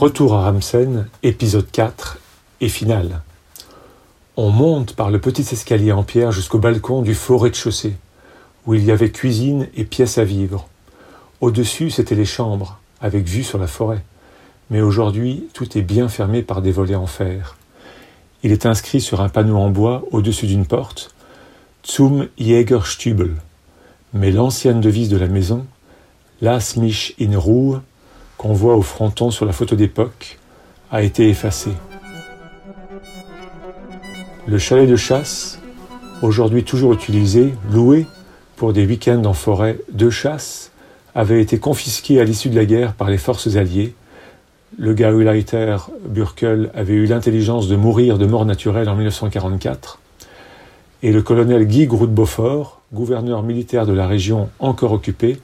Retour 0.00 0.34
à 0.34 0.42
Ramsen, 0.42 1.08
épisode 1.24 1.68
4 1.72 2.20
et 2.60 2.68
final. 2.68 3.20
On 4.36 4.50
monte 4.50 4.94
par 4.94 5.10
le 5.10 5.20
petit 5.20 5.44
escalier 5.50 5.90
en 5.90 6.04
pierre 6.04 6.30
jusqu'au 6.30 6.60
balcon 6.60 7.02
du 7.02 7.16
faux 7.16 7.36
rez-de-chaussée, 7.36 7.96
où 8.64 8.74
il 8.74 8.84
y 8.84 8.92
avait 8.92 9.10
cuisine 9.10 9.66
et 9.74 9.82
pièces 9.82 10.18
à 10.18 10.22
vivre. 10.22 10.68
Au-dessus, 11.40 11.90
c'étaient 11.90 12.14
les 12.14 12.24
chambres, 12.24 12.78
avec 13.00 13.26
vue 13.26 13.42
sur 13.42 13.58
la 13.58 13.66
forêt. 13.66 14.04
Mais 14.70 14.82
aujourd'hui, 14.82 15.48
tout 15.52 15.76
est 15.76 15.82
bien 15.82 16.08
fermé 16.08 16.42
par 16.42 16.62
des 16.62 16.70
volets 16.70 16.94
en 16.94 17.08
fer. 17.08 17.56
Il 18.44 18.52
est 18.52 18.66
inscrit 18.66 19.00
sur 19.00 19.20
un 19.20 19.28
panneau 19.28 19.56
en 19.56 19.68
bois 19.68 20.04
au-dessus 20.12 20.46
d'une 20.46 20.66
porte 20.66 21.12
Zum 21.84 22.28
Jägerstübel. 22.38 23.34
Mais 24.12 24.30
l'ancienne 24.30 24.80
devise 24.80 25.08
de 25.08 25.16
la 25.16 25.26
maison, 25.26 25.66
Lass 26.40 26.76
mich 26.76 27.16
in 27.20 27.36
Ruhe, 27.36 27.80
qu'on 28.38 28.52
voit 28.52 28.76
au 28.76 28.82
fronton 28.82 29.30
sur 29.30 29.44
la 29.44 29.52
photo 29.52 29.76
d'époque, 29.76 30.38
a 30.90 31.02
été 31.02 31.28
effacée. 31.28 31.74
Le 34.46 34.58
chalet 34.58 34.88
de 34.88 34.96
chasse, 34.96 35.60
aujourd'hui 36.22 36.64
toujours 36.64 36.94
utilisé, 36.94 37.52
loué 37.70 38.06
pour 38.56 38.72
des 38.72 38.86
week-ends 38.86 39.24
en 39.24 39.34
forêt 39.34 39.78
de 39.92 40.08
chasse, 40.08 40.70
avait 41.14 41.42
été 41.42 41.58
confisqué 41.58 42.20
à 42.20 42.24
l'issue 42.24 42.48
de 42.48 42.56
la 42.56 42.64
guerre 42.64 42.94
par 42.94 43.10
les 43.10 43.18
forces 43.18 43.56
alliées. 43.56 43.94
Le 44.78 44.94
Gauleiter 44.94 45.76
Burkel 46.06 46.70
avait 46.74 46.94
eu 46.94 47.06
l'intelligence 47.06 47.68
de 47.68 47.76
mourir 47.76 48.16
de 48.16 48.26
mort 48.26 48.46
naturelle 48.46 48.88
en 48.88 48.94
1944 48.94 49.98
et 51.02 51.12
le 51.12 51.22
colonel 51.22 51.66
Guy 51.66 51.86
Groot 51.86 52.10
Beaufort, 52.10 52.80
gouverneur 52.92 53.42
militaire 53.42 53.86
de 53.86 53.92
la 53.92 54.06
région 54.06 54.48
encore 54.58 54.92
occupée, 54.92 55.38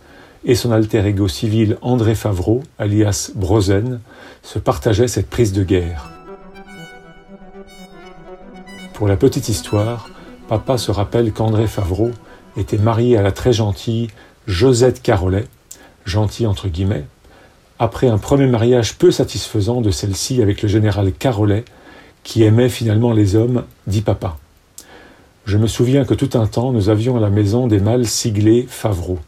et 0.44 0.54
son 0.54 0.72
alter 0.72 1.06
ego 1.06 1.28
civil 1.28 1.78
André 1.82 2.14
Favreau, 2.14 2.62
alias 2.78 3.30
Brozen, 3.34 4.00
se 4.42 4.58
partageaient 4.58 5.08
cette 5.08 5.30
prise 5.30 5.52
de 5.52 5.64
guerre. 5.64 6.10
Pour 8.92 9.08
la 9.08 9.16
petite 9.16 9.48
histoire, 9.48 10.08
papa 10.48 10.78
se 10.78 10.90
rappelle 10.90 11.32
qu'André 11.32 11.66
Favreau 11.66 12.10
était 12.56 12.78
marié 12.78 13.16
à 13.16 13.22
la 13.22 13.32
très 13.32 13.52
gentille 13.52 14.08
Josette 14.46 15.02
Carolet, 15.02 15.46
gentille 16.04 16.46
entre 16.46 16.68
guillemets, 16.68 17.04
après 17.78 18.08
un 18.08 18.18
premier 18.18 18.46
mariage 18.46 18.96
peu 18.96 19.10
satisfaisant 19.10 19.80
de 19.80 19.90
celle-ci 19.90 20.42
avec 20.42 20.62
le 20.62 20.68
général 20.68 21.12
Carolet, 21.12 21.64
qui 22.22 22.42
aimait 22.42 22.68
finalement 22.68 23.12
les 23.12 23.34
hommes, 23.34 23.64
dit 23.86 24.00
papa. 24.02 24.38
Je 25.44 25.58
me 25.58 25.66
souviens 25.66 26.04
que 26.04 26.14
tout 26.14 26.38
un 26.38 26.46
temps, 26.46 26.72
nous 26.72 26.88
avions 26.88 27.16
à 27.16 27.20
la 27.20 27.30
maison 27.30 27.66
des 27.66 27.80
mâles 27.80 28.06
siglés 28.06 28.66
Favreau. 28.68 29.18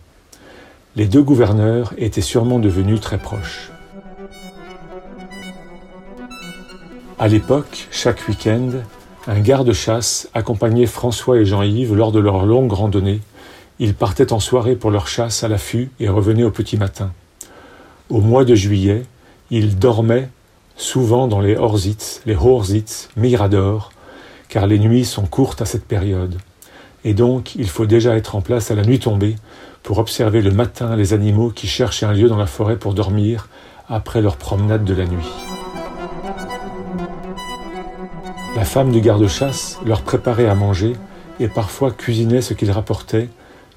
Les 0.97 1.07
deux 1.07 1.23
gouverneurs 1.23 1.93
étaient 1.99 2.23
sûrement 2.23 2.59
devenus 2.59 3.03
très 3.03 3.19
proches. 3.19 3.71
À 7.19 7.29
l'époque, 7.29 7.87
chaque 7.91 8.27
week-end, 8.29 8.71
un 9.27 9.41
garde-chasse 9.41 10.31
accompagnait 10.33 10.87
François 10.87 11.37
et 11.37 11.45
Jean-Yves 11.45 11.95
lors 11.95 12.13
de 12.13 12.19
leur 12.19 12.47
longue 12.47 12.73
randonnée. 12.73 13.21
Ils 13.79 13.93
partaient 13.93 14.33
en 14.33 14.41
soirée 14.41 14.75
pour 14.75 14.91
leur 14.91 15.07
chasse 15.07 15.45
à 15.45 15.49
l'affût 15.49 15.91
et 16.01 16.09
revenaient 16.09 16.45
au 16.45 16.51
petit 16.51 16.79
matin. 16.79 17.13
Au 18.09 18.23
mois 18.23 18.47
de 18.47 18.55
juillet, 18.55 19.03
ils 19.51 19.79
dormaient 19.79 20.31
souvent 20.79 21.29
dans 21.29 21.41
les 21.41 21.57
Horsitz, 21.57 22.23
les 22.25 22.37
Horsitz, 22.37 23.11
Mirador, 23.19 23.93
car 24.49 24.67
les 24.67 24.79
nuits 24.79 25.05
sont 25.05 25.27
courtes 25.27 25.61
à 25.61 25.67
cette 25.67 25.85
période. 25.85 26.39
Et 27.07 27.15
donc, 27.15 27.55
il 27.55 27.69
faut 27.69 27.87
déjà 27.87 28.17
être 28.17 28.35
en 28.35 28.41
place 28.41 28.73
à 28.73 28.75
la 28.75 28.83
nuit 28.83 28.99
tombée 28.99 29.37
pour 29.85 29.99
observer 29.99 30.43
le 30.43 30.51
matin 30.51 30.97
les 30.97 31.13
animaux 31.13 31.51
qui 31.51 31.69
cherchent 31.69 32.03
un 32.03 32.13
lieu 32.13 32.29
dans 32.29 32.37
la 32.37 32.49
forêt 32.49 32.77
pour 32.77 32.95
dormir 32.95 33.49
après 33.89 34.21
leur 34.21 34.37
promenade 34.37 34.85
de 34.85 34.93
la 34.93 35.05
nuit. 35.05 35.29
La 38.57 38.65
femme 38.65 38.91
du 38.91 39.01
garde-chasse 39.01 39.79
leur 39.87 40.03
préparait 40.03 40.49
à 40.49 40.57
manger 40.57 40.95
et 41.39 41.47
parfois 41.47 41.93
cuisinait 41.93 42.41
ce 42.41 42.55
qu'ils 42.55 42.73
rapportaient, 42.73 43.29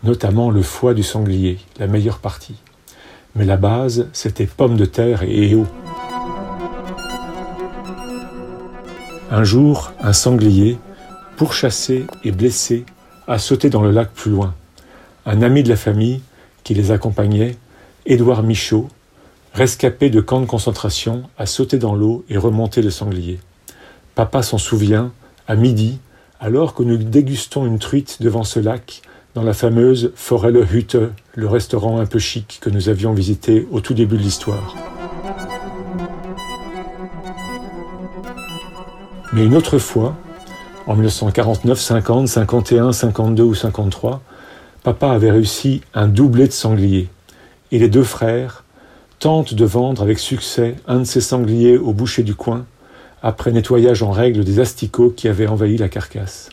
notamment 0.03 0.49
le 0.49 0.63
foie 0.63 0.95
du 0.95 1.03
sanglier, 1.03 1.59
la 1.77 1.85
meilleure 1.85 2.17
partie. 2.17 2.55
Mais 3.35 3.45
la 3.45 3.57
base, 3.57 4.07
c'était 4.11 4.47
pommes 4.47 4.75
de 4.75 4.85
terre 4.85 5.21
et 5.21 5.51
éau. 5.51 5.67
Un 9.29 9.43
jour, 9.43 9.91
un 10.01 10.13
sanglier, 10.13 10.79
pourchassé 11.37 12.07
et 12.23 12.31
blessé, 12.31 12.85
a 13.29 13.37
sauté 13.37 13.69
dans 13.69 13.83
le 13.83 13.91
lac 13.91 14.11
plus 14.11 14.31
loin. 14.31 14.55
Un 15.27 15.43
ami 15.43 15.61
de 15.61 15.69
la 15.69 15.75
famille, 15.75 16.21
qui 16.63 16.73
les 16.73 16.91
accompagnait, 16.91 17.57
Édouard 18.07 18.41
Michaud, 18.41 18.87
rescapé 19.53 20.09
de 20.09 20.19
camp 20.19 20.41
de 20.41 20.47
concentration, 20.47 21.23
a 21.37 21.45
sauté 21.45 21.77
dans 21.77 21.95
l'eau 21.95 22.25
et 22.27 22.37
remonté 22.37 22.81
le 22.81 22.89
sanglier. 22.89 23.39
Papa 24.15 24.41
s'en 24.41 24.57
souvient, 24.57 25.11
à 25.47 25.55
midi, 25.55 25.99
alors 26.39 26.73
que 26.73 26.81
nous 26.81 26.97
dégustons 26.97 27.67
une 27.67 27.77
truite 27.77 28.17
devant 28.19 28.43
ce 28.43 28.59
lac, 28.59 29.03
dans 29.35 29.43
la 29.43 29.53
fameuse 29.53 30.11
Forelle 30.15 30.65
Hütte, 30.73 30.97
le 31.35 31.47
restaurant 31.47 31.99
un 31.99 32.07
peu 32.07 32.17
chic 32.17 32.57
que 32.61 32.71
nous 32.71 32.89
avions 32.89 33.13
visité 33.13 33.67
au 33.71 33.79
tout 33.79 33.93
début 33.93 34.17
de 34.17 34.23
l'histoire. 34.23 34.75
Mais 39.33 39.45
une 39.45 39.55
autre 39.55 39.77
fois, 39.77 40.17
en 40.89 40.95
1949, 40.95 41.79
50, 41.79 42.27
51, 42.27 42.91
52 42.93 43.43
ou 43.43 43.53
53, 43.53 44.23
papa 44.81 45.11
avait 45.11 45.29
réussi 45.29 45.81
un 45.93 46.07
doublé 46.07 46.47
de 46.47 46.51
sangliers. 46.51 47.09
Et 47.71 47.77
les 47.77 47.89
deux 47.89 48.03
frères 48.03 48.63
tentent 49.19 49.53
de 49.53 49.65
vendre 49.65 50.01
avec 50.01 50.17
succès 50.17 50.77
un 50.87 51.01
de 51.01 51.03
ces 51.03 51.21
sangliers 51.21 51.77
au 51.77 51.93
boucher 51.93 52.23
du 52.23 52.33
coin, 52.33 52.65
après 53.21 53.51
nettoyage 53.51 54.01
en 54.01 54.09
règle 54.09 54.43
des 54.43 54.59
asticots 54.59 55.11
qui 55.11 55.27
avaient 55.27 55.45
envahi 55.45 55.77
la 55.77 55.89
carcasse. 55.89 56.49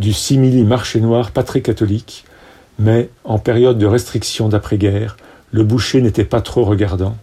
Du 0.00 0.12
simili 0.12 0.64
marché 0.64 1.00
noir 1.00 1.30
pas 1.30 1.44
très 1.44 1.60
catholique, 1.60 2.24
mais 2.80 3.08
en 3.22 3.38
période 3.38 3.78
de 3.78 3.86
restriction 3.86 4.48
d'après-guerre, 4.48 5.16
le 5.52 5.62
boucher 5.62 6.02
n'était 6.02 6.24
pas 6.24 6.40
trop 6.40 6.64
regardant, 6.64 7.16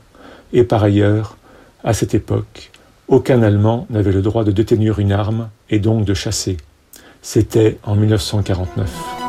et 0.53 0.63
par 0.63 0.81
ailleurs, 0.81 1.35
à 1.83 1.91
cette 1.91 2.13
époque, 2.13 2.71
aucun 3.09 3.43
Allemand 3.43 3.85
n'avait 3.89 4.13
le 4.13 4.21
droit 4.21 4.45
de 4.45 4.53
détenir 4.53 4.99
une 4.99 5.11
arme 5.11 5.49
et 5.71 5.79
donc 5.79 6.05
de 6.05 6.13
chasser. 6.13 6.57
C'était 7.21 7.77
en 7.83 7.95
1949. 7.95 9.20